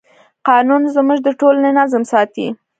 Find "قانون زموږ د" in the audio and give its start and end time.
0.47-1.27